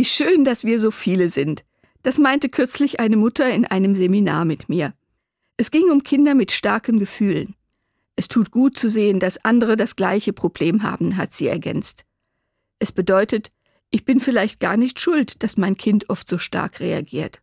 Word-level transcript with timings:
Wie 0.00 0.06
schön, 0.06 0.44
dass 0.44 0.64
wir 0.64 0.80
so 0.80 0.90
viele 0.90 1.28
sind. 1.28 1.62
Das 2.02 2.16
meinte 2.16 2.48
kürzlich 2.48 3.00
eine 3.00 3.18
Mutter 3.18 3.50
in 3.50 3.66
einem 3.66 3.94
Seminar 3.94 4.46
mit 4.46 4.70
mir. 4.70 4.94
Es 5.58 5.70
ging 5.70 5.90
um 5.90 6.02
Kinder 6.04 6.34
mit 6.34 6.52
starken 6.52 6.98
Gefühlen. 6.98 7.54
Es 8.16 8.26
tut 8.26 8.50
gut 8.50 8.78
zu 8.78 8.88
sehen, 8.88 9.20
dass 9.20 9.44
andere 9.44 9.76
das 9.76 9.96
gleiche 9.96 10.32
Problem 10.32 10.84
haben, 10.84 11.18
hat 11.18 11.34
sie 11.34 11.48
ergänzt. 11.48 12.06
Es 12.78 12.92
bedeutet, 12.92 13.52
ich 13.90 14.06
bin 14.06 14.20
vielleicht 14.20 14.58
gar 14.58 14.78
nicht 14.78 15.00
schuld, 15.00 15.42
dass 15.42 15.58
mein 15.58 15.76
Kind 15.76 16.08
oft 16.08 16.30
so 16.30 16.38
stark 16.38 16.80
reagiert. 16.80 17.42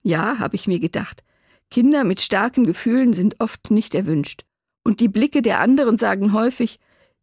Ja, 0.00 0.38
habe 0.38 0.56
ich 0.56 0.66
mir 0.66 0.80
gedacht, 0.80 1.24
Kinder 1.70 2.04
mit 2.04 2.22
starken 2.22 2.64
Gefühlen 2.64 3.12
sind 3.12 3.38
oft 3.38 3.70
nicht 3.70 3.94
erwünscht. 3.94 4.46
Und 4.82 5.00
die 5.00 5.08
Blicke 5.08 5.42
der 5.42 5.60
anderen 5.60 5.98
sagen 5.98 6.32
häufig, 6.32 6.80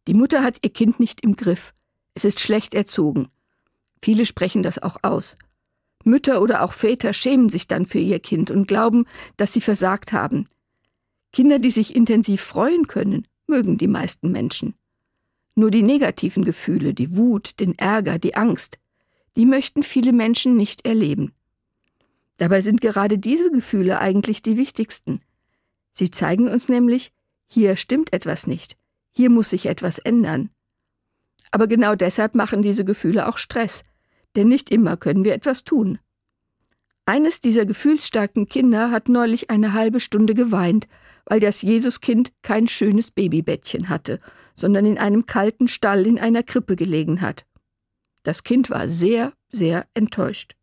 die 0.07 0.13
Mutter 0.13 0.43
hat 0.43 0.59
ihr 0.61 0.71
Kind 0.71 0.99
nicht 0.99 1.21
im 1.21 1.37
Griff, 1.37 1.73
es 2.13 2.23
ist 2.23 2.39
schlecht 2.39 2.75
erzogen. 2.75 3.29
Viele 4.03 4.25
sprechen 4.25 4.63
das 4.63 4.83
auch 4.83 4.97
aus. 5.01 5.37
Mütter 6.03 6.41
oder 6.41 6.63
auch 6.63 6.73
Väter 6.73 7.13
schämen 7.13 7.47
sich 7.47 7.69
dann 7.69 7.85
für 7.85 7.99
ihr 7.99 8.19
Kind 8.19 8.51
und 8.51 8.67
glauben, 8.67 9.05
dass 9.37 9.53
sie 9.53 9.61
versagt 9.61 10.11
haben. 10.11 10.49
Kinder, 11.31 11.57
die 11.57 11.71
sich 11.71 11.95
intensiv 11.95 12.41
freuen 12.41 12.87
können, 12.87 13.25
mögen 13.47 13.77
die 13.77 13.87
meisten 13.87 14.29
Menschen. 14.29 14.73
Nur 15.55 15.71
die 15.71 15.83
negativen 15.83 16.43
Gefühle, 16.43 16.93
die 16.93 17.15
Wut, 17.15 17.61
den 17.61 17.79
Ärger, 17.79 18.19
die 18.19 18.35
Angst, 18.35 18.77
die 19.37 19.45
möchten 19.45 19.83
viele 19.83 20.11
Menschen 20.11 20.57
nicht 20.57 20.85
erleben. 20.85 21.31
Dabei 22.37 22.59
sind 22.59 22.81
gerade 22.81 23.17
diese 23.17 23.51
Gefühle 23.51 23.99
eigentlich 23.99 24.41
die 24.41 24.57
wichtigsten. 24.57 25.21
Sie 25.93 26.11
zeigen 26.11 26.49
uns 26.49 26.67
nämlich, 26.67 27.13
hier 27.47 27.77
stimmt 27.77 28.11
etwas 28.11 28.47
nicht, 28.47 28.75
hier 29.13 29.29
muss 29.29 29.51
sich 29.51 29.67
etwas 29.67 29.97
ändern. 29.97 30.49
Aber 31.51 31.67
genau 31.67 31.95
deshalb 31.95 32.35
machen 32.35 32.61
diese 32.63 32.83
Gefühle 32.83 33.29
auch 33.29 33.37
Stress, 33.37 33.83
denn 34.35 34.47
nicht 34.47 34.69
immer 34.71 34.97
können 34.97 35.23
wir 35.23 35.33
etwas 35.33 35.63
tun. 35.63 35.99
Eines 37.05 37.41
dieser 37.41 37.65
gefühlsstarken 37.65 38.47
Kinder 38.47 38.91
hat 38.91 39.09
neulich 39.09 39.49
eine 39.49 39.73
halbe 39.73 39.99
Stunde 39.99 40.33
geweint, 40.33 40.87
weil 41.25 41.39
das 41.39 41.61
Jesuskind 41.61 42.31
kein 42.41 42.67
schönes 42.67 43.11
Babybettchen 43.11 43.89
hatte, 43.89 44.19
sondern 44.55 44.85
in 44.85 44.97
einem 44.97 45.25
kalten 45.25 45.67
Stall 45.67 46.05
in 46.05 46.19
einer 46.19 46.43
Krippe 46.43 46.75
gelegen 46.75 47.21
hat. 47.21 47.45
Das 48.23 48.43
Kind 48.43 48.69
war 48.69 48.87
sehr, 48.87 49.33
sehr 49.51 49.85
enttäuscht. 49.93 50.55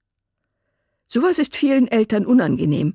Sowas 1.08 1.38
ist 1.38 1.56
vielen 1.56 1.88
Eltern 1.88 2.24
unangenehm. 2.24 2.94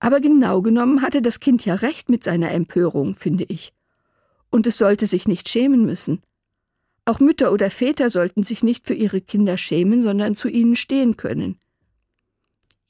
Aber 0.00 0.20
genau 0.20 0.62
genommen 0.62 1.02
hatte 1.02 1.22
das 1.22 1.40
Kind 1.40 1.64
ja 1.64 1.74
recht 1.74 2.08
mit 2.08 2.22
seiner 2.22 2.52
Empörung, 2.52 3.16
finde 3.16 3.44
ich. 3.48 3.72
Und 4.50 4.66
es 4.66 4.78
sollte 4.78 5.06
sich 5.06 5.26
nicht 5.26 5.48
schämen 5.48 5.84
müssen. 5.84 6.22
Auch 7.08 7.20
Mütter 7.20 7.52
oder 7.52 7.70
Väter 7.70 8.10
sollten 8.10 8.42
sich 8.42 8.62
nicht 8.62 8.86
für 8.86 8.92
ihre 8.92 9.22
Kinder 9.22 9.56
schämen, 9.56 10.02
sondern 10.02 10.34
zu 10.34 10.46
ihnen 10.46 10.76
stehen 10.76 11.16
können. 11.16 11.58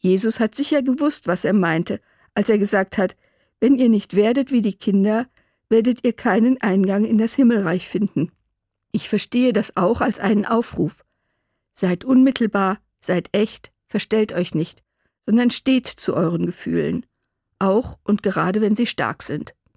Jesus 0.00 0.41
hat 0.41 0.56
sicher 0.56 0.83
gewusst, 0.83 1.28
was 1.28 1.44
er 1.44 1.52
meinte, 1.52 2.00
als 2.34 2.48
er 2.48 2.58
gesagt 2.58 2.98
hat, 2.98 3.14
wenn 3.61 3.77
ihr 3.77 3.89
nicht 3.89 4.16
werdet 4.16 4.50
wie 4.50 4.61
die 4.61 4.77
Kinder, 4.77 5.28
werdet 5.69 6.05
ihr 6.05 6.14
keinen 6.14 6.61
Eingang 6.61 7.05
in 7.05 7.16
das 7.16 7.34
Himmelreich 7.34 7.86
finden. 7.86 8.33
Ich 8.91 9.08
verstehe 9.08 9.52
das 9.52 9.77
auch 9.77 10.00
als 10.00 10.19
einen 10.19 10.46
Aufruf. 10.46 11.05
Seid 11.72 12.05
unmittelbar, 12.05 12.80
seid 12.98 13.28
echt, 13.30 13.70
verstellt 13.86 14.33
euch 14.33 14.52
nicht, 14.52 14.83
sondern 15.20 15.52
steht 15.52 15.86
zu 15.86 16.14
euren 16.14 16.44
Gefühlen, 16.44 17.06
auch 17.61 18.00
und 18.02 18.24
gerade 18.24 18.61
wenn 18.62 18.74
sie 18.74 18.86
stark 18.86 19.22
sind. 19.22 19.55